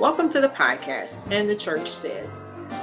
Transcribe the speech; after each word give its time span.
Welcome 0.00 0.28
to 0.30 0.40
the 0.40 0.48
podcast, 0.48 1.32
and 1.32 1.48
the 1.48 1.54
church 1.54 1.88
said. 1.88 2.28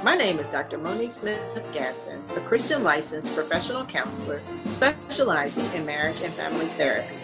My 0.02 0.16
name 0.16 0.38
is 0.38 0.48
Dr. 0.48 0.78
Monique 0.78 1.12
Smith 1.12 1.40
Gatson, 1.72 2.22
a 2.36 2.40
Christian 2.40 2.82
licensed 2.82 3.34
professional 3.34 3.84
counselor 3.84 4.40
specializing 4.70 5.66
in 5.74 5.84
marriage 5.84 6.22
and 6.22 6.32
family 6.34 6.68
therapy. 6.78 7.14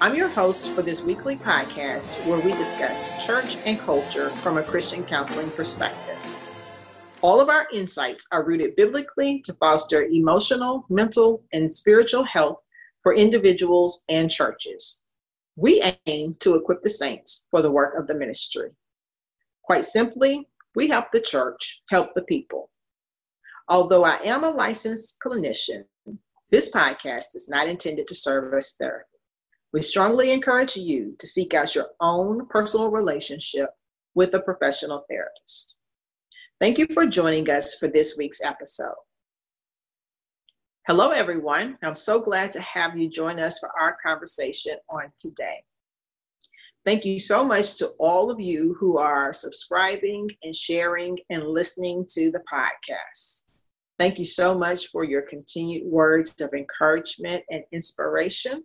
I'm 0.00 0.16
your 0.16 0.28
host 0.28 0.74
for 0.74 0.82
this 0.82 1.04
weekly 1.04 1.36
podcast 1.36 2.26
where 2.26 2.40
we 2.40 2.50
discuss 2.52 3.10
church 3.24 3.58
and 3.64 3.78
culture 3.78 4.34
from 4.36 4.58
a 4.58 4.62
Christian 4.62 5.04
counseling 5.04 5.52
perspective. 5.52 6.18
All 7.20 7.40
of 7.40 7.48
our 7.48 7.68
insights 7.72 8.26
are 8.32 8.44
rooted 8.44 8.74
biblically 8.74 9.40
to 9.42 9.52
foster 9.54 10.02
emotional, 10.02 10.84
mental, 10.88 11.44
and 11.52 11.72
spiritual 11.72 12.24
health 12.24 12.64
for 13.02 13.14
individuals 13.14 14.02
and 14.08 14.30
churches. 14.30 15.02
We 15.54 15.82
aim 16.06 16.34
to 16.40 16.56
equip 16.56 16.82
the 16.82 16.90
saints 16.90 17.46
for 17.50 17.62
the 17.62 17.70
work 17.70 17.98
of 17.98 18.06
the 18.06 18.14
ministry. 18.14 18.70
Quite 19.68 19.84
simply, 19.84 20.48
we 20.74 20.88
help 20.88 21.12
the 21.12 21.20
church 21.20 21.82
help 21.90 22.14
the 22.14 22.24
people. 22.24 22.70
Although 23.68 24.02
I 24.02 24.18
am 24.24 24.42
a 24.42 24.48
licensed 24.48 25.18
clinician, 25.22 25.84
this 26.50 26.72
podcast 26.72 27.34
is 27.34 27.50
not 27.50 27.68
intended 27.68 28.08
to 28.08 28.14
serve 28.14 28.54
as 28.54 28.76
therapy. 28.80 29.04
We 29.74 29.82
strongly 29.82 30.32
encourage 30.32 30.74
you 30.74 31.14
to 31.18 31.26
seek 31.26 31.52
out 31.52 31.74
your 31.74 31.88
own 32.00 32.46
personal 32.46 32.90
relationship 32.90 33.68
with 34.14 34.32
a 34.32 34.40
professional 34.40 35.04
therapist. 35.10 35.80
Thank 36.58 36.78
you 36.78 36.86
for 36.94 37.04
joining 37.04 37.50
us 37.50 37.74
for 37.74 37.88
this 37.88 38.16
week's 38.16 38.42
episode. 38.42 38.96
Hello, 40.86 41.10
everyone. 41.10 41.76
I'm 41.82 41.94
so 41.94 42.22
glad 42.22 42.52
to 42.52 42.60
have 42.62 42.96
you 42.96 43.10
join 43.10 43.38
us 43.38 43.58
for 43.58 43.68
our 43.78 43.98
conversation 44.02 44.76
on 44.88 45.12
today. 45.18 45.62
Thank 46.88 47.04
you 47.04 47.18
so 47.18 47.44
much 47.44 47.76
to 47.76 47.90
all 47.98 48.30
of 48.30 48.40
you 48.40 48.74
who 48.80 48.96
are 48.96 49.30
subscribing 49.34 50.30
and 50.42 50.56
sharing 50.56 51.18
and 51.28 51.46
listening 51.46 52.06
to 52.12 52.30
the 52.30 52.42
podcast. 52.50 53.44
Thank 53.98 54.18
you 54.18 54.24
so 54.24 54.56
much 54.56 54.86
for 54.86 55.04
your 55.04 55.20
continued 55.20 55.84
words 55.84 56.40
of 56.40 56.54
encouragement 56.54 57.44
and 57.50 57.62
inspiration. 57.72 58.64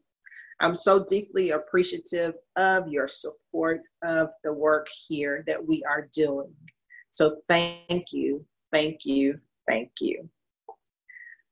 I'm 0.62 0.74
so 0.74 1.04
deeply 1.04 1.50
appreciative 1.50 2.36
of 2.56 2.88
your 2.88 3.10
support 3.10 3.82
of 4.06 4.30
the 4.46 4.54
work 4.54 4.88
here 5.06 5.44
that 5.46 5.68
we 5.68 5.84
are 5.84 6.08
doing. 6.16 6.56
So 7.12 7.42
thank 7.50 8.14
you, 8.14 8.46
thank 8.72 9.04
you, 9.04 9.38
thank 9.68 9.92
you. 10.00 10.30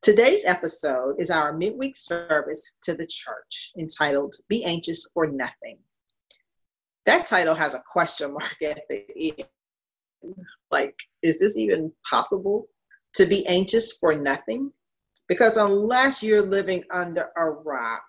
Today's 0.01 0.45
episode 0.45 1.17
is 1.19 1.31
our 1.31 1.51
midweek 1.51 1.97
service 1.97 2.71
to 2.83 2.93
the 2.93 3.07
church 3.07 3.73
entitled 3.77 4.35
Be 4.47 4.63
Anxious 4.63 5.11
for 5.13 5.27
Nothing 5.27 5.77
that 7.05 7.25
title 7.25 7.55
has 7.55 7.73
a 7.73 7.83
question 7.91 8.33
mark 8.33 8.55
at 8.63 8.81
the 8.89 9.45
end. 10.23 10.35
Like, 10.69 10.95
is 11.21 11.39
this 11.39 11.57
even 11.57 11.91
possible 12.09 12.67
to 13.15 13.25
be 13.25 13.45
anxious 13.47 13.93
for 13.93 14.15
nothing? 14.15 14.71
Because 15.27 15.57
unless 15.57 16.21
you're 16.21 16.45
living 16.45 16.83
under 16.91 17.29
a 17.37 17.49
rock, 17.49 18.03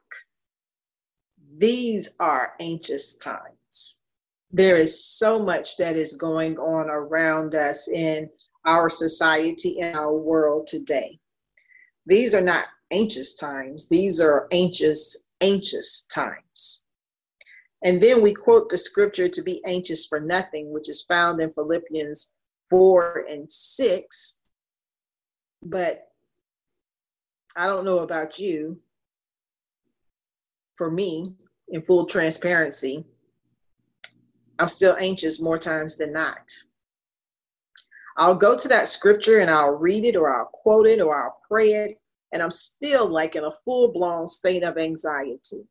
these 1.57 2.17
are 2.21 2.53
anxious 2.61 3.17
times. 3.17 4.03
There 4.51 4.77
is 4.77 5.05
so 5.05 5.43
much 5.43 5.77
that 5.79 5.97
is 5.97 6.17
going 6.17 6.59
on 6.59 6.91
around 6.91 7.55
us 7.55 7.89
in 7.89 8.29
our 8.65 8.89
society 8.89 9.81
and 9.81 9.97
our 9.97 10.15
world 10.15 10.67
today. 10.67 11.19
These 12.07 12.35
are 12.35 12.43
not 12.43 12.67
anxious 12.91 13.35
times, 13.35 13.89
these 13.89 14.21
are 14.21 14.49
anxious, 14.53 15.27
anxious 15.41 16.07
times. 16.13 16.82
And 17.85 18.01
then 18.01 18.23
we 18.23 18.33
quote 18.33 18.69
the 18.69 18.79
scripture 18.79 19.29
to 19.29 19.43
be 19.43 19.65
anxious 19.67 20.07
for 20.07 20.21
nothing, 20.21 20.73
which 20.73 20.89
is 20.89 21.03
found 21.03 21.41
in 21.41 21.53
Philippians 21.53 22.35
4 22.71 23.27
and 23.29 23.51
6. 23.51 24.39
But 25.65 26.09
I 27.57 27.67
don't 27.67 27.85
know 27.85 28.01
about 28.01 28.39
you. 28.39 28.79
For 30.77 30.91
me, 30.91 31.35
in 31.69 31.83
full 31.83 32.07
transparency, 32.07 33.05
I'm 34.59 34.69
still 34.69 34.97
anxious 34.99 35.41
more 35.41 35.59
times 35.59 35.97
than 35.97 36.13
not. 36.13 36.51
I'll 38.17 38.37
go 38.37 38.57
to 38.57 38.69
that 38.69 38.89
scripture 38.89 39.41
and 39.41 39.51
I'll 39.51 39.73
read 39.73 40.05
it 40.05 40.17
or 40.17 40.35
I'll 40.35 40.51
quote 40.53 40.87
it 40.87 41.01
or 41.01 41.23
I'll 41.23 41.41
pray 41.49 41.69
it, 41.69 41.99
and 42.33 42.43
I'm 42.43 42.51
still 42.51 43.07
like 43.07 43.37
in 43.37 43.45
a 43.45 43.57
full 43.65 43.93
blown 43.93 44.29
state 44.29 44.63
of 44.63 44.79
anxiety 44.79 45.67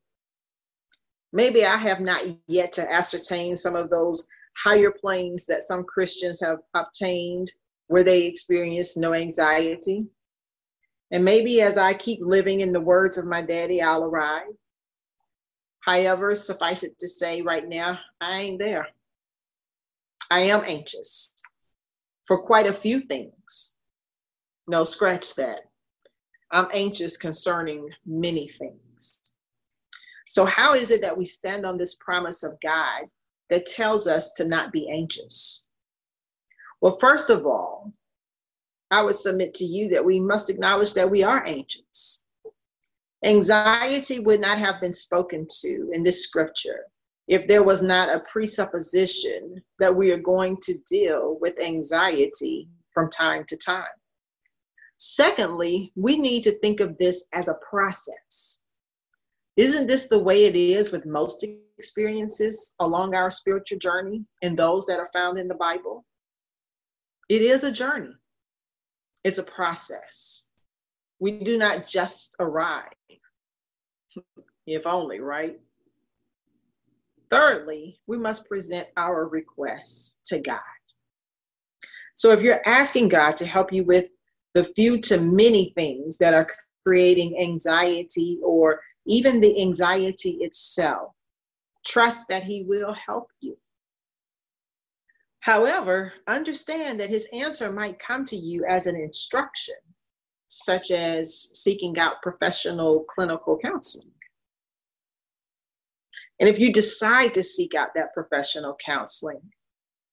maybe 1.33 1.65
I 1.65 1.77
have 1.77 1.99
not 1.99 2.23
yet 2.47 2.71
to 2.73 2.91
ascertain 2.91 3.55
some 3.55 3.75
of 3.75 3.89
those 3.89 4.27
higher 4.63 4.91
planes 4.91 5.45
that 5.45 5.63
some 5.63 5.83
Christians 5.83 6.39
have 6.41 6.59
obtained 6.73 7.51
where 7.87 8.03
they 8.03 8.25
experience 8.25 8.97
no 8.97 9.13
anxiety. 9.13 10.05
And 11.11 11.25
maybe 11.25 11.61
as 11.61 11.77
I 11.77 11.93
keep 11.93 12.19
living 12.21 12.61
in 12.61 12.71
the 12.71 12.79
words 12.79 13.17
of 13.17 13.25
my 13.25 13.41
daddy, 13.41 13.81
I'll 13.81 14.05
arrive. 14.05 14.47
However, 15.81 16.35
suffice 16.35 16.83
it 16.83 16.97
to 16.99 17.07
say, 17.07 17.41
right 17.41 17.67
now, 17.67 17.99
I 18.21 18.39
ain't 18.41 18.59
there. 18.59 18.87
I 20.29 20.41
am 20.41 20.63
anxious 20.65 21.33
for 22.25 22.43
quite 22.43 22.67
a 22.67 22.73
few 22.73 23.01
things. 23.01 23.75
No, 24.67 24.85
scratch 24.85 25.35
that. 25.35 25.61
I'm 26.51 26.67
anxious 26.73 27.17
concerning 27.17 27.89
many 28.05 28.47
things. 28.47 28.90
So, 30.31 30.45
how 30.45 30.75
is 30.75 30.91
it 30.91 31.01
that 31.01 31.17
we 31.17 31.25
stand 31.25 31.65
on 31.65 31.77
this 31.77 31.95
promise 31.95 32.41
of 32.43 32.57
God 32.63 33.09
that 33.49 33.65
tells 33.65 34.07
us 34.07 34.31
to 34.35 34.45
not 34.45 34.71
be 34.71 34.89
anxious? 34.89 35.69
Well, 36.79 36.97
first 37.01 37.29
of 37.29 37.45
all, 37.45 37.91
I 38.91 39.03
would 39.03 39.15
submit 39.15 39.53
to 39.55 39.65
you 39.65 39.89
that 39.89 40.05
we 40.05 40.21
must 40.21 40.49
acknowledge 40.49 40.93
that 40.93 41.11
we 41.11 41.21
are 41.21 41.45
anxious. 41.45 42.29
Anxiety 43.25 44.19
would 44.19 44.39
not 44.39 44.57
have 44.57 44.79
been 44.79 44.93
spoken 44.93 45.47
to 45.63 45.91
in 45.91 46.01
this 46.01 46.23
scripture 46.23 46.85
if 47.27 47.45
there 47.45 47.63
was 47.63 47.81
not 47.81 48.07
a 48.07 48.21
presupposition 48.21 49.61
that 49.79 49.93
we 49.93 50.11
are 50.11 50.17
going 50.17 50.55
to 50.61 50.77
deal 50.87 51.37
with 51.41 51.59
anxiety 51.59 52.69
from 52.93 53.09
time 53.09 53.43
to 53.49 53.57
time. 53.57 53.83
Secondly, 54.95 55.91
we 55.97 56.15
need 56.15 56.43
to 56.43 56.57
think 56.59 56.79
of 56.79 56.97
this 56.97 57.25
as 57.33 57.49
a 57.49 57.59
process. 57.69 58.61
Isn't 59.61 59.85
this 59.85 60.07
the 60.07 60.17
way 60.17 60.45
it 60.45 60.55
is 60.55 60.91
with 60.91 61.05
most 61.05 61.45
experiences 61.77 62.73
along 62.79 63.13
our 63.13 63.29
spiritual 63.29 63.77
journey 63.77 64.25
and 64.41 64.57
those 64.57 64.87
that 64.87 64.97
are 64.97 65.09
found 65.13 65.37
in 65.37 65.47
the 65.47 65.53
Bible? 65.53 66.03
It 67.29 67.43
is 67.43 67.63
a 67.63 67.71
journey, 67.71 68.15
it's 69.23 69.37
a 69.37 69.43
process. 69.43 70.49
We 71.19 71.43
do 71.43 71.59
not 71.59 71.85
just 71.85 72.35
arrive, 72.39 72.89
if 74.65 74.87
only, 74.87 75.19
right? 75.19 75.59
Thirdly, 77.29 77.99
we 78.07 78.17
must 78.17 78.47
present 78.47 78.87
our 78.97 79.27
requests 79.27 80.17
to 80.25 80.39
God. 80.39 80.59
So 82.15 82.31
if 82.31 82.41
you're 82.41 82.67
asking 82.67 83.09
God 83.09 83.37
to 83.37 83.45
help 83.45 83.71
you 83.71 83.83
with 83.83 84.07
the 84.55 84.63
few 84.63 84.99
to 85.01 85.21
many 85.21 85.71
things 85.77 86.17
that 86.17 86.33
are 86.33 86.47
creating 86.83 87.39
anxiety 87.39 88.39
or 88.43 88.81
even 89.05 89.39
the 89.39 89.61
anxiety 89.61 90.37
itself. 90.41 91.13
Trust 91.85 92.27
that 92.29 92.43
He 92.43 92.63
will 92.67 92.93
help 92.93 93.27
you. 93.39 93.57
However, 95.39 96.13
understand 96.27 96.99
that 96.99 97.09
His 97.09 97.27
answer 97.33 97.71
might 97.71 97.99
come 97.99 98.23
to 98.25 98.35
you 98.35 98.63
as 98.69 98.87
an 98.87 98.95
instruction, 98.95 99.75
such 100.47 100.91
as 100.91 101.51
seeking 101.59 101.97
out 101.97 102.21
professional 102.21 103.03
clinical 103.05 103.57
counseling. 103.57 104.11
And 106.39 106.47
if 106.47 106.59
you 106.59 106.71
decide 106.71 107.33
to 107.35 107.43
seek 107.43 107.75
out 107.75 107.89
that 107.95 108.13
professional 108.13 108.75
counseling, 108.83 109.41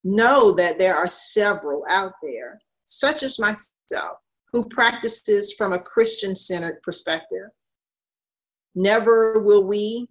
know 0.05 0.52
that 0.52 0.79
there 0.79 0.96
are 0.96 1.08
several 1.08 1.84
out 1.88 2.12
there, 2.23 2.61
such 2.84 3.23
as 3.23 3.38
myself, 3.38 4.19
who 4.52 4.69
practices 4.69 5.55
from 5.55 5.73
a 5.73 5.79
Christian 5.79 6.34
centered 6.34 6.81
perspective 6.82 7.49
Never 8.79 9.41
will 9.41 9.65
we 9.65 10.07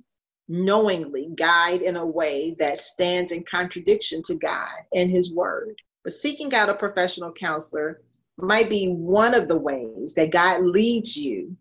knowingly 0.50 1.30
guide 1.36 1.82
in 1.82 1.96
a 1.96 2.06
way 2.06 2.54
that 2.60 2.82
stands 2.82 3.32
in 3.32 3.46
contradiction 3.50 4.22
to 4.24 4.36
God 4.36 4.68
and 4.94 5.10
His 5.10 5.34
Word. 5.34 5.82
But 6.04 6.12
seeking 6.12 6.54
out 6.54 6.68
a 6.68 6.74
professional 6.74 7.32
counselor 7.32 8.02
might 8.36 8.70
be 8.70 8.90
one 8.90 9.34
of 9.34 9.48
the 9.48 9.58
ways 9.58 10.16
that 10.16 10.34
God 10.34 10.66
leads 10.66 11.16
you 11.16 11.56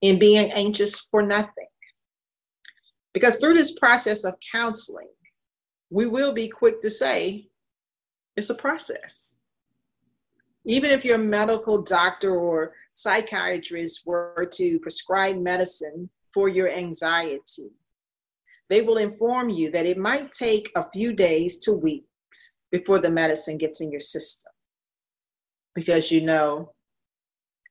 in 0.00 0.18
being 0.18 0.50
anxious 0.52 0.98
for 1.10 1.20
nothing. 1.20 1.68
Because 3.12 3.36
through 3.36 3.52
this 3.52 3.78
process 3.78 4.24
of 4.24 4.32
counseling, 4.50 5.10
we 5.90 6.06
will 6.06 6.32
be 6.32 6.48
quick 6.48 6.80
to 6.80 6.88
say 6.88 7.50
it's 8.34 8.48
a 8.48 8.54
process. 8.54 9.40
Even 10.64 10.90
if 10.90 11.04
your 11.04 11.18
medical 11.18 11.82
doctor 11.82 12.34
or 12.34 12.72
psychiatrist 12.94 14.06
were 14.06 14.48
to 14.54 14.78
prescribe 14.78 15.36
medicine 15.36 16.08
for 16.36 16.50
your 16.50 16.68
anxiety. 16.68 17.70
They 18.68 18.82
will 18.82 18.98
inform 18.98 19.48
you 19.48 19.70
that 19.70 19.86
it 19.86 19.96
might 19.96 20.32
take 20.32 20.70
a 20.76 20.86
few 20.90 21.14
days 21.14 21.56
to 21.60 21.72
weeks 21.72 22.58
before 22.70 22.98
the 22.98 23.10
medicine 23.10 23.56
gets 23.56 23.80
in 23.80 23.90
your 23.90 24.02
system 24.02 24.52
because 25.74 26.12
you 26.12 26.26
know 26.26 26.74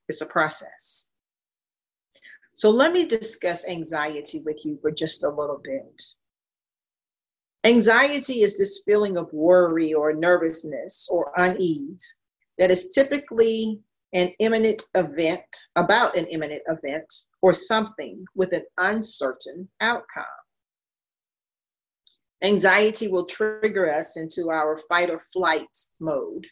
it's 0.08 0.20
a 0.20 0.26
process. 0.26 1.12
So 2.54 2.68
let 2.70 2.92
me 2.92 3.06
discuss 3.06 3.68
anxiety 3.68 4.42
with 4.44 4.66
you 4.66 4.80
for 4.82 4.90
just 4.90 5.22
a 5.22 5.28
little 5.28 5.60
bit. 5.62 6.02
Anxiety 7.62 8.42
is 8.42 8.58
this 8.58 8.82
feeling 8.84 9.16
of 9.16 9.32
worry 9.32 9.94
or 9.94 10.12
nervousness 10.12 11.08
or 11.08 11.30
unease 11.36 12.18
that 12.58 12.72
is 12.72 12.90
typically 12.90 13.78
an 14.12 14.30
imminent 14.38 14.82
event, 14.94 15.44
about 15.76 16.16
an 16.16 16.26
imminent 16.26 16.62
event, 16.68 17.12
or 17.42 17.52
something 17.52 18.24
with 18.34 18.52
an 18.52 18.64
uncertain 18.78 19.68
outcome. 19.80 20.24
Anxiety 22.42 23.08
will 23.08 23.24
trigger 23.24 23.92
us 23.92 24.16
into 24.16 24.50
our 24.50 24.76
fight 24.88 25.10
or 25.10 25.18
flight 25.18 25.76
mode. 26.00 26.46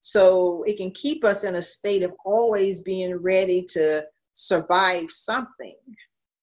So 0.00 0.62
it 0.66 0.76
can 0.76 0.90
keep 0.92 1.24
us 1.24 1.44
in 1.44 1.56
a 1.56 1.62
state 1.62 2.02
of 2.02 2.12
always 2.24 2.82
being 2.82 3.16
ready 3.16 3.64
to 3.70 4.06
survive 4.32 5.10
something, 5.10 5.76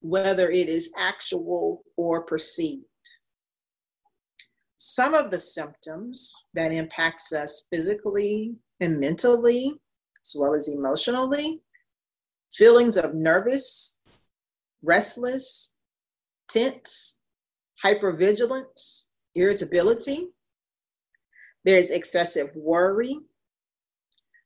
whether 0.01 0.49
it 0.49 0.69
is 0.69 0.93
actual 0.97 1.83
or 1.95 2.23
perceived. 2.23 2.83
Some 4.77 5.15
of 5.15 5.31
the 5.31 5.39
symptoms 5.39 6.33
that 6.53 6.71
impacts 6.71 7.33
us 7.33 7.67
physically 7.71 8.55
and 8.79 8.99
mentally, 8.99 9.73
as 10.27 10.39
well 10.39 10.53
as 10.53 10.67
emotionally, 10.67 11.61
feelings 12.51 12.97
of 12.97 13.13
nervous, 13.13 14.01
restless, 14.83 15.77
tense, 16.49 17.21
hypervigilance, 17.83 19.09
irritability. 19.35 20.27
There's 21.63 21.91
excessive 21.91 22.51
worry. 22.55 23.19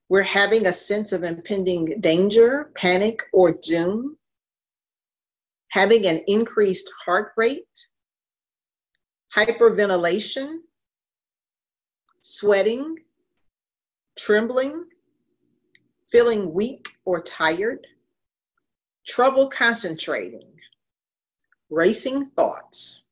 We're 0.09 0.23
having 0.23 0.67
a 0.67 0.73
sense 0.73 1.13
of 1.13 1.23
impending 1.23 1.99
danger, 1.99 2.71
panic, 2.75 3.21
or 3.33 3.53
doom. 3.53 4.17
Having 5.71 6.05
an 6.05 6.21
increased 6.27 6.91
heart 7.05 7.31
rate, 7.37 7.63
hyperventilation, 9.35 10.57
sweating, 12.19 12.97
trembling, 14.19 14.85
feeling 16.11 16.53
weak 16.53 16.89
or 17.05 17.21
tired, 17.21 17.87
trouble 19.07 19.49
concentrating, 19.49 20.51
racing 21.69 22.25
thoughts, 22.31 23.09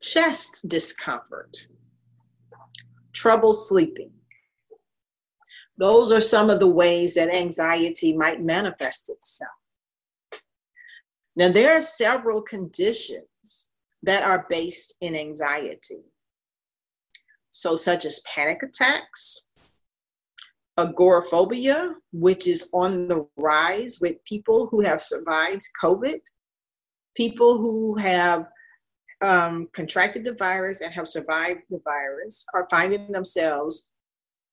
chest 0.00 0.68
discomfort, 0.68 1.68
trouble 3.12 3.52
sleeping. 3.52 4.12
Those 5.78 6.12
are 6.12 6.20
some 6.20 6.50
of 6.50 6.60
the 6.60 6.66
ways 6.66 7.14
that 7.14 7.34
anxiety 7.34 8.16
might 8.16 8.42
manifest 8.42 9.10
itself. 9.10 9.50
Now, 11.34 11.52
there 11.52 11.76
are 11.76 11.82
several 11.82 12.40
conditions 12.40 13.70
that 14.02 14.22
are 14.22 14.46
based 14.48 14.94
in 15.00 15.14
anxiety. 15.14 16.04
So, 17.50 17.76
such 17.76 18.06
as 18.06 18.20
panic 18.20 18.62
attacks, 18.62 19.45
agoraphobia, 20.78 21.94
which 22.12 22.46
is 22.46 22.68
on 22.72 23.08
the 23.08 23.26
rise 23.36 23.98
with 24.00 24.22
people 24.24 24.68
who 24.70 24.80
have 24.80 25.00
survived 25.00 25.64
COVID, 25.82 26.20
people 27.16 27.58
who 27.58 27.96
have 27.96 28.46
um, 29.22 29.68
contracted 29.72 30.24
the 30.24 30.34
virus 30.34 30.82
and 30.82 30.92
have 30.92 31.08
survived 31.08 31.60
the 31.70 31.80
virus 31.84 32.44
are 32.52 32.68
finding 32.70 33.10
themselves 33.10 33.90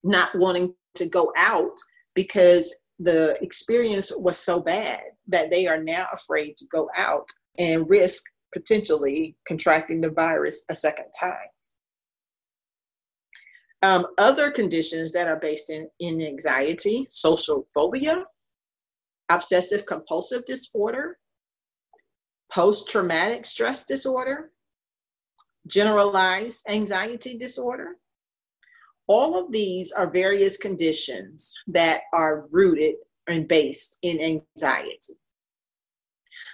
not 0.03 0.33
wanting 0.35 0.73
to 0.95 1.09
go 1.09 1.33
out 1.35 1.77
because 2.13 2.73
the 2.99 3.35
experience 3.43 4.13
was 4.17 4.37
so 4.37 4.61
bad 4.61 5.01
that 5.27 5.49
they 5.49 5.67
are 5.67 5.83
now 5.83 6.07
afraid 6.13 6.55
to 6.57 6.65
go 6.71 6.89
out 6.95 7.27
and 7.57 7.89
risk 7.89 8.23
potentially 8.53 9.35
contracting 9.47 9.99
the 9.99 10.09
virus 10.09 10.63
a 10.69 10.75
second 10.75 11.07
time. 11.19 11.49
Um, 13.83 14.07
other 14.17 14.49
conditions 14.49 15.11
that 15.11 15.27
are 15.27 15.39
based 15.39 15.69
in, 15.69 15.89
in 15.99 16.21
anxiety, 16.21 17.05
social 17.09 17.67
phobia, 17.73 18.23
obsessive 19.27 19.85
compulsive 19.85 20.45
disorder, 20.45 21.17
post 22.49 22.89
traumatic 22.89 23.45
stress 23.45 23.85
disorder, 23.85 24.51
generalized 25.67 26.65
anxiety 26.69 27.37
disorder. 27.37 27.97
All 29.07 29.37
of 29.37 29.51
these 29.51 29.91
are 29.91 30.09
various 30.09 30.55
conditions 30.55 31.53
that 31.67 32.03
are 32.13 32.47
rooted 32.51 32.95
and 33.27 33.49
based 33.49 33.97
in 34.01 34.41
anxiety. 34.57 35.19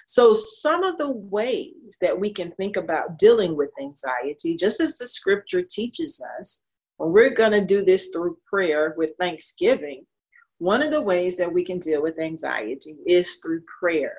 So, 0.07 0.33
some 0.33 0.83
of 0.83 0.97
the 0.97 1.11
ways 1.11 1.99
that 2.01 2.19
we 2.19 2.33
can 2.33 2.51
think 2.53 2.75
about 2.75 3.19
dealing 3.19 3.55
with 3.55 3.69
anxiety, 3.79 4.55
just 4.55 4.81
as 4.81 4.97
the 4.97 5.05
scripture 5.05 5.61
teaches 5.61 6.19
us, 6.39 6.63
when 6.99 7.13
we're 7.13 7.33
going 7.33 7.53
to 7.53 7.65
do 7.65 7.83
this 7.83 8.09
through 8.09 8.37
prayer 8.45 8.93
with 8.97 9.11
thanksgiving, 9.17 10.05
one 10.57 10.81
of 10.81 10.91
the 10.91 11.01
ways 11.01 11.37
that 11.37 11.51
we 11.51 11.63
can 11.63 11.79
deal 11.79 12.01
with 12.03 12.19
anxiety 12.19 12.97
is 13.07 13.37
through 13.37 13.63
prayer. 13.79 14.17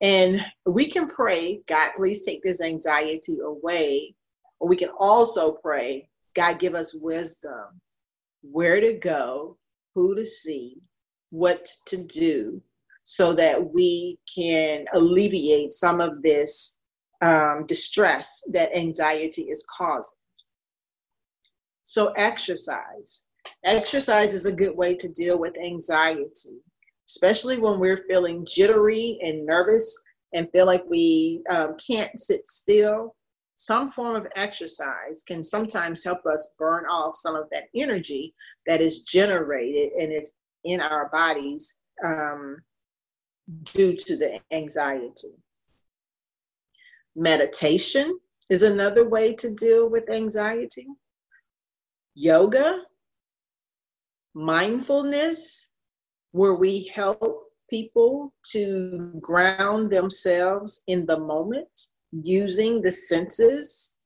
And 0.00 0.44
we 0.66 0.88
can 0.88 1.08
pray, 1.08 1.60
God, 1.68 1.92
please 1.94 2.26
take 2.26 2.42
this 2.42 2.60
anxiety 2.60 3.38
away. 3.38 4.16
Or 4.58 4.68
we 4.68 4.74
can 4.74 4.88
also 4.98 5.52
pray, 5.52 6.08
God, 6.34 6.58
give 6.58 6.74
us 6.74 6.92
wisdom, 7.00 7.80
where 8.42 8.80
to 8.80 8.94
go, 8.94 9.56
who 9.94 10.16
to 10.16 10.24
see, 10.24 10.78
what 11.30 11.68
to 11.86 12.04
do, 12.04 12.60
so 13.04 13.32
that 13.34 13.72
we 13.72 14.18
can 14.32 14.86
alleviate 14.92 15.72
some 15.72 16.00
of 16.00 16.20
this 16.20 16.80
um, 17.20 17.62
distress 17.68 18.42
that 18.50 18.76
anxiety 18.76 19.42
is 19.42 19.64
causing. 19.70 20.16
So, 21.92 22.06
exercise. 22.16 23.26
Exercise 23.66 24.32
is 24.32 24.46
a 24.46 24.52
good 24.52 24.74
way 24.74 24.94
to 24.94 25.10
deal 25.10 25.38
with 25.38 25.52
anxiety, 25.58 26.56
especially 27.06 27.58
when 27.58 27.78
we're 27.78 28.06
feeling 28.08 28.46
jittery 28.46 29.18
and 29.20 29.44
nervous 29.44 30.02
and 30.32 30.48
feel 30.52 30.64
like 30.64 30.84
we 30.88 31.42
um, 31.50 31.76
can't 31.86 32.18
sit 32.18 32.46
still. 32.46 33.14
Some 33.56 33.86
form 33.86 34.16
of 34.16 34.26
exercise 34.36 35.22
can 35.28 35.42
sometimes 35.42 36.02
help 36.02 36.24
us 36.24 36.52
burn 36.58 36.86
off 36.86 37.14
some 37.14 37.36
of 37.36 37.44
that 37.52 37.64
energy 37.76 38.34
that 38.66 38.80
is 38.80 39.02
generated 39.02 39.92
and 39.92 40.14
is 40.14 40.32
in 40.64 40.80
our 40.80 41.10
bodies 41.10 41.78
um, 42.02 42.56
due 43.74 43.94
to 43.96 44.16
the 44.16 44.40
anxiety. 44.50 45.36
Meditation 47.14 48.18
is 48.48 48.62
another 48.62 49.06
way 49.06 49.34
to 49.34 49.54
deal 49.54 49.90
with 49.90 50.08
anxiety. 50.08 50.86
Yoga, 52.14 52.82
mindfulness, 54.34 55.74
where 56.32 56.54
we 56.54 56.88
help 56.88 57.44
people 57.70 58.34
to 58.50 59.12
ground 59.20 59.90
themselves 59.90 60.82
in 60.86 61.06
the 61.06 61.18
moment 61.18 61.68
using 62.12 62.82
the 62.82 62.92
senses, 62.92 63.98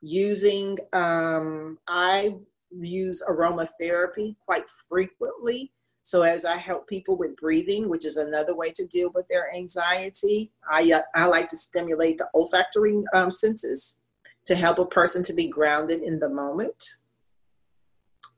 using, 0.00 0.76
um, 0.92 1.78
I 1.86 2.34
use 2.70 3.22
aromatherapy 3.28 4.36
quite 4.44 4.68
frequently 4.88 5.72
so 6.04 6.20
as 6.20 6.44
I 6.44 6.58
help 6.58 6.86
people 6.86 7.16
with 7.16 7.34
breathing, 7.36 7.88
which 7.88 8.04
is 8.04 8.18
another 8.18 8.54
way 8.54 8.70
to 8.72 8.86
deal 8.86 9.10
with 9.14 9.26
their 9.28 9.52
anxiety, 9.54 10.52
I, 10.70 10.92
uh, 10.92 11.02
I 11.14 11.24
like 11.24 11.48
to 11.48 11.56
stimulate 11.56 12.18
the 12.18 12.28
olfactory 12.34 13.02
um, 13.14 13.30
senses 13.30 14.02
to 14.44 14.54
help 14.54 14.78
a 14.78 14.84
person 14.84 15.24
to 15.24 15.32
be 15.32 15.48
grounded 15.48 16.02
in 16.02 16.18
the 16.18 16.28
moment. 16.28 16.76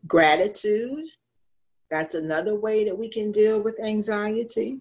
Gratitude, 0.07 1.05
that's 1.91 2.15
another 2.15 2.59
way 2.59 2.85
that 2.85 2.97
we 2.97 3.09
can 3.09 3.33
deal 3.33 3.63
with 3.63 3.81
anxiety. 3.81 4.81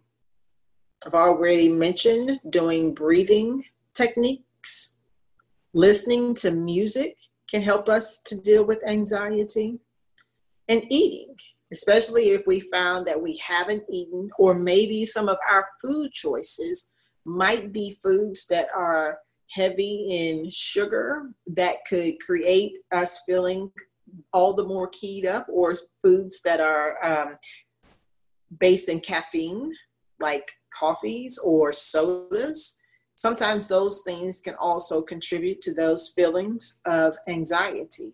I've 1.05 1.13
already 1.13 1.69
mentioned 1.69 2.39
doing 2.49 2.93
breathing 2.93 3.63
techniques. 3.93 4.99
Listening 5.73 6.33
to 6.35 6.51
music 6.51 7.15
can 7.49 7.61
help 7.61 7.89
us 7.89 8.21
to 8.23 8.41
deal 8.41 8.65
with 8.65 8.85
anxiety. 8.87 9.79
And 10.67 10.83
eating 10.89 11.35
especially 11.71 12.29
if 12.29 12.45
we 12.47 12.59
found 12.59 13.05
that 13.07 13.21
we 13.21 13.41
haven't 13.45 13.83
eaten, 13.91 14.29
or 14.37 14.55
maybe 14.55 15.05
some 15.05 15.27
of 15.27 15.37
our 15.49 15.67
food 15.81 16.11
choices 16.11 16.93
might 17.25 17.71
be 17.73 17.97
foods 18.03 18.47
that 18.47 18.67
are 18.75 19.19
heavy 19.51 20.07
in 20.09 20.49
sugar 20.51 21.31
that 21.47 21.77
could 21.87 22.19
create 22.19 22.77
us 22.91 23.21
feeling 23.25 23.71
all 24.33 24.53
the 24.53 24.65
more 24.65 24.87
keyed 24.89 25.25
up, 25.25 25.47
or 25.49 25.77
foods 26.03 26.41
that 26.43 26.59
are 26.59 26.97
um, 27.03 27.37
based 28.59 28.89
in 28.89 28.99
caffeine, 28.99 29.73
like 30.19 30.51
coffees 30.77 31.39
or 31.43 31.71
sodas. 31.73 32.81
Sometimes 33.15 33.67
those 33.67 34.01
things 34.01 34.41
can 34.41 34.55
also 34.55 35.01
contribute 35.01 35.61
to 35.61 35.73
those 35.73 36.09
feelings 36.09 36.81
of 36.85 37.17
anxiety. 37.27 38.13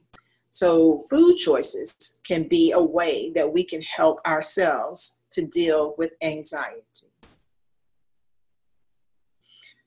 So, 0.53 1.01
food 1.09 1.37
choices 1.37 2.19
can 2.27 2.47
be 2.47 2.71
a 2.71 2.81
way 2.81 3.31
that 3.35 3.51
we 3.51 3.63
can 3.63 3.81
help 3.81 4.19
ourselves 4.27 5.23
to 5.31 5.45
deal 5.45 5.95
with 5.97 6.13
anxiety. 6.21 7.07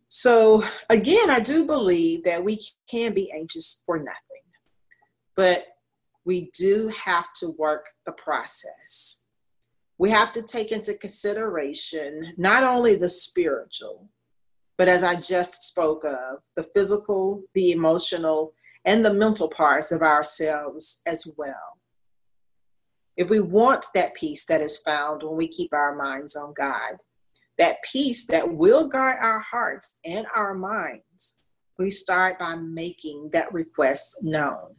So, 0.09 0.65
again, 0.89 1.29
I 1.29 1.41
do 1.41 1.67
believe 1.67 2.25
that 2.25 2.43
we 2.43 2.61
can 2.89 3.13
be 3.13 3.31
anxious 3.31 3.83
for 3.85 3.99
nothing, 3.99 4.45
but 5.37 5.67
we 6.25 6.51
do 6.57 6.89
have 6.89 7.33
to 7.35 7.55
work 7.59 7.87
the 8.07 8.13
process. 8.13 9.27
We 9.99 10.11
have 10.11 10.33
to 10.33 10.43
take 10.43 10.73
into 10.73 10.95
consideration 10.95 12.35
not 12.37 12.65
only 12.65 12.97
the 12.97 13.09
spiritual, 13.09 14.09
but 14.77 14.89
as 14.89 15.05
I 15.05 15.15
just 15.15 15.63
spoke 15.63 16.05
of, 16.05 16.41
the 16.57 16.65
physical, 16.75 17.43
the 17.55 17.71
emotional, 17.71 18.55
and 18.85 19.05
the 19.05 19.15
mental 19.15 19.49
parts 19.49 19.93
of 19.93 20.03
ourselves 20.03 21.01
as 21.07 21.31
well. 21.37 21.79
If 23.17 23.31
we 23.31 23.41
want 23.41 23.87
that 23.95 24.15
peace 24.15 24.47
that 24.47 24.61
is 24.61 24.79
found 24.79 25.23
when 25.23 25.37
we 25.37 25.47
keep 25.47 25.73
our 25.73 25.95
minds 25.95 26.35
on 26.35 26.53
God, 26.57 26.99
that 27.59 27.77
peace 27.91 28.27
that 28.27 28.53
will 28.53 28.89
guard 28.89 29.19
our 29.21 29.39
hearts 29.39 30.01
and 30.05 30.27
our 30.35 30.55
minds, 30.55 31.41
we 31.79 31.91
start 31.91 32.39
by 32.39 32.57
making 32.57 33.31
that 33.33 33.53
request 33.53 34.19
known. 34.23 34.75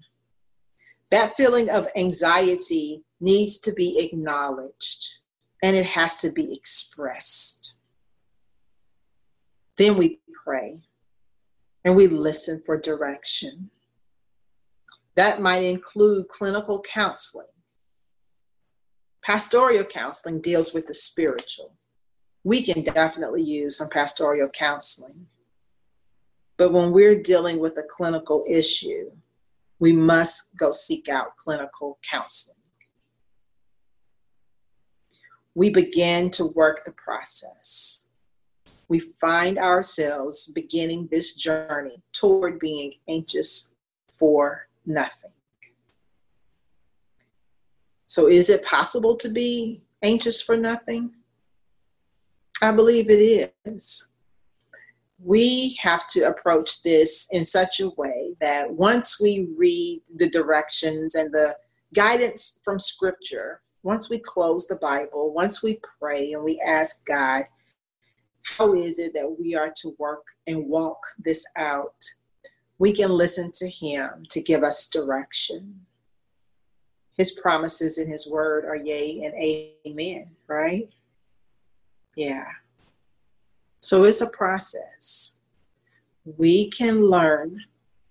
That 1.15 1.37
feeling 1.37 1.69
of 1.69 1.87
anxiety 1.95 3.05
needs 3.21 3.57
to 3.59 3.71
be 3.71 3.99
acknowledged 3.99 5.19
and 5.63 5.73
it 5.73 5.85
has 5.85 6.15
to 6.15 6.29
be 6.29 6.53
expressed. 6.53 7.79
Then 9.77 9.95
we 9.95 10.19
pray 10.43 10.81
and 11.85 11.95
we 11.95 12.07
listen 12.07 12.61
for 12.65 12.77
direction. 12.77 13.69
That 15.15 15.41
might 15.41 15.63
include 15.63 16.27
clinical 16.27 16.81
counseling. 16.81 17.47
Pastoral 19.23 19.85
counseling 19.85 20.41
deals 20.41 20.73
with 20.73 20.85
the 20.85 20.93
spiritual 20.93 21.77
we 22.43 22.61
can 22.61 22.83
definitely 22.83 23.41
use 23.41 23.77
some 23.77 23.87
pastoral 23.87 24.49
counseling. 24.49 25.27
But 26.57 26.73
when 26.73 26.91
we're 26.91 27.23
dealing 27.23 27.59
with 27.59 27.77
a 27.77 27.83
clinical 27.89 28.43
issue, 28.49 29.11
we 29.79 29.93
must 29.93 30.55
go 30.57 30.71
seek 30.71 31.09
out 31.09 31.35
clinical 31.35 31.99
counseling. 32.09 32.57
We 35.53 35.69
begin 35.69 36.29
to 36.31 36.47
work 36.47 36.83
the 36.85 36.91
process. 36.91 38.09
We 38.87 38.99
find 38.99 39.57
ourselves 39.57 40.51
beginning 40.53 41.07
this 41.11 41.35
journey 41.35 42.01
toward 42.13 42.59
being 42.59 42.93
anxious 43.09 43.73
for 44.09 44.67
nothing. 44.85 45.31
So, 48.07 48.27
is 48.27 48.49
it 48.49 48.63
possible 48.63 49.15
to 49.17 49.29
be 49.29 49.81
anxious 50.03 50.41
for 50.41 50.55
nothing? 50.55 51.11
I 52.61 52.71
believe 52.71 53.09
it 53.09 53.53
is. 53.65 54.11
We 55.19 55.77
have 55.81 56.07
to 56.07 56.27
approach 56.27 56.83
this 56.83 57.29
in 57.31 57.45
such 57.45 57.79
a 57.79 57.89
way 57.89 58.35
that 58.41 58.71
once 58.71 59.19
we 59.19 59.47
read 59.57 60.01
the 60.15 60.29
directions 60.29 61.15
and 61.15 61.33
the 61.33 61.55
guidance 61.93 62.59
from 62.63 62.77
Scripture, 62.77 63.61
once 63.83 64.09
we 64.09 64.19
close 64.19 64.67
the 64.67 64.77
Bible, 64.77 65.33
once 65.33 65.63
we 65.63 65.79
pray 65.99 66.33
and 66.33 66.43
we 66.43 66.59
ask 66.59 67.05
God, 67.05 67.45
how 68.57 68.73
is 68.73 68.99
it 68.99 69.13
that 69.13 69.37
we 69.39 69.55
are 69.55 69.71
to 69.77 69.95
work 69.97 70.25
and 70.47 70.67
walk 70.67 70.99
this 71.17 71.45
out? 71.55 71.95
We 72.77 72.93
can 72.93 73.09
listen 73.09 73.51
to 73.55 73.69
Him 73.69 74.25
to 74.29 74.41
give 74.41 74.63
us 74.63 74.89
direction. 74.89 75.85
His 77.17 77.39
promises 77.39 77.97
in 77.97 78.09
His 78.09 78.29
Word 78.29 78.65
are 78.65 78.75
yea 78.75 79.23
and 79.23 79.33
amen, 79.87 80.35
right? 80.47 80.89
Yeah. 82.15 82.45
So 83.85 84.03
it's 84.05 84.21
a 84.21 84.29
process. 84.31 85.41
We 86.25 86.71
can 86.71 87.07
learn 87.07 87.65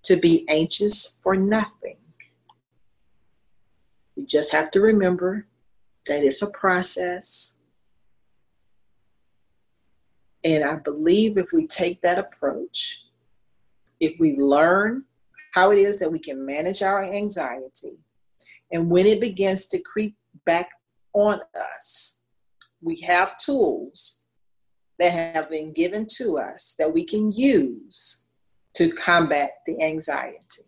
to 0.05 0.15
be 0.15 0.49
anxious 0.49 1.19
for 1.21 1.35
nothing. 1.35 1.97
We 4.15 4.25
just 4.25 4.53
have 4.53 4.71
to 4.71 4.81
remember 4.81 5.49
that 6.07 6.23
it's 6.23 6.43
a 6.43 6.51
process. 6.53 7.61
And 10.45 10.63
I 10.63 10.77
believe 10.77 11.39
if 11.39 11.53
we 11.53 11.67
take 11.67 12.03
that 12.03 12.21
approach, 12.21 13.07
if 13.99 14.21
we 14.21 14.37
learn 14.37 15.03
how 15.55 15.73
it 15.73 15.79
is 15.79 15.99
that 15.99 16.13
we 16.13 16.21
can 16.21 16.47
manage 16.47 16.83
our 16.83 17.03
anxiety, 17.03 17.99
and 18.71 18.89
when 18.89 19.07
it 19.07 19.21
begins 19.21 19.67
to 19.67 19.81
creep 19.81 20.15
back 20.45 20.71
on 21.15 21.41
us, 21.57 22.23
we 22.81 23.01
have 23.01 23.37
tools 23.39 24.24
that 24.99 25.13
have 25.13 25.51
been 25.51 25.73
given 25.73 26.07
to 26.17 26.39
us 26.39 26.75
that 26.79 26.93
we 26.93 27.05
can 27.05 27.31
use 27.31 28.25
to 28.75 28.91
combat 28.91 29.53
the 29.67 29.81
anxiety. 29.83 30.63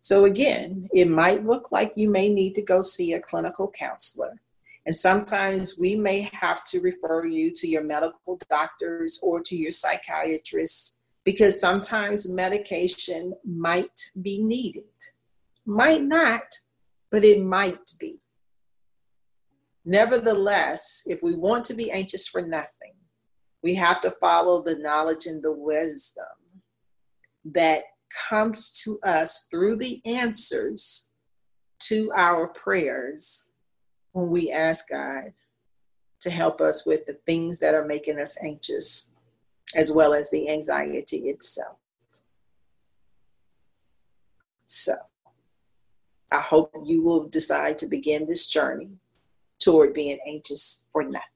So, 0.00 0.24
again, 0.24 0.88
it 0.92 1.08
might 1.08 1.44
look 1.44 1.72
like 1.72 1.92
you 1.96 2.08
may 2.08 2.28
need 2.28 2.54
to 2.54 2.62
go 2.62 2.80
see 2.80 3.12
a 3.14 3.20
clinical 3.20 3.70
counselor. 3.70 4.40
And 4.86 4.94
sometimes 4.94 5.76
we 5.78 5.96
may 5.96 6.30
have 6.32 6.62
to 6.66 6.80
refer 6.80 7.26
you 7.26 7.52
to 7.56 7.66
your 7.66 7.82
medical 7.82 8.38
doctors 8.48 9.18
or 9.20 9.40
to 9.40 9.56
your 9.56 9.72
psychiatrist 9.72 11.00
because 11.24 11.60
sometimes 11.60 12.32
medication 12.32 13.34
might 13.44 14.00
be 14.22 14.40
needed. 14.40 14.84
Might 15.66 16.04
not, 16.04 16.44
but 17.10 17.24
it 17.24 17.42
might 17.42 17.92
be. 17.98 18.20
Nevertheless, 19.84 21.02
if 21.06 21.20
we 21.22 21.34
want 21.34 21.64
to 21.64 21.74
be 21.74 21.90
anxious 21.90 22.28
for 22.28 22.42
nothing, 22.42 22.70
we 23.66 23.74
have 23.74 24.00
to 24.00 24.12
follow 24.12 24.62
the 24.62 24.76
knowledge 24.76 25.26
and 25.26 25.42
the 25.42 25.50
wisdom 25.50 26.24
that 27.44 27.82
comes 28.28 28.70
to 28.84 28.96
us 29.02 29.48
through 29.50 29.74
the 29.74 30.00
answers 30.06 31.10
to 31.80 32.12
our 32.14 32.46
prayers 32.46 33.54
when 34.12 34.30
we 34.30 34.52
ask 34.52 34.88
God 34.88 35.32
to 36.20 36.30
help 36.30 36.60
us 36.60 36.86
with 36.86 37.06
the 37.06 37.18
things 37.26 37.58
that 37.58 37.74
are 37.74 37.84
making 37.84 38.20
us 38.20 38.40
anxious, 38.40 39.16
as 39.74 39.90
well 39.90 40.14
as 40.14 40.30
the 40.30 40.48
anxiety 40.48 41.28
itself. 41.28 41.78
So, 44.66 44.94
I 46.30 46.38
hope 46.38 46.70
you 46.84 47.02
will 47.02 47.26
decide 47.26 47.78
to 47.78 47.88
begin 47.88 48.28
this 48.28 48.46
journey 48.46 48.90
toward 49.58 49.92
being 49.92 50.20
anxious 50.24 50.88
for 50.92 51.02
nothing. 51.02 51.35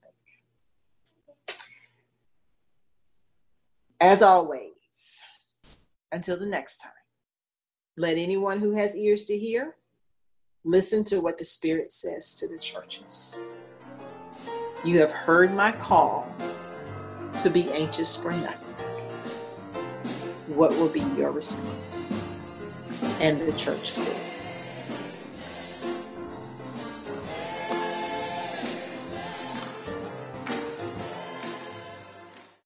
As 4.02 4.22
always, 4.22 5.22
until 6.10 6.38
the 6.38 6.46
next 6.46 6.78
time, 6.78 6.92
let 7.98 8.16
anyone 8.16 8.58
who 8.58 8.70
has 8.72 8.96
ears 8.96 9.24
to 9.24 9.36
hear 9.36 9.76
listen 10.64 11.04
to 11.04 11.20
what 11.20 11.36
the 11.36 11.44
Spirit 11.44 11.90
says 11.90 12.34
to 12.36 12.48
the 12.48 12.58
churches. 12.58 13.40
You 14.84 15.00
have 15.00 15.12
heard 15.12 15.52
my 15.52 15.70
call 15.72 16.26
to 17.36 17.50
be 17.50 17.70
anxious 17.72 18.16
for 18.16 18.32
nothing. 18.32 18.74
What 20.46 20.70
will 20.70 20.88
be 20.88 21.00
your 21.00 21.30
response? 21.30 22.14
And 23.20 23.38
the 23.42 23.52
church 23.52 23.92
said, 23.92 24.29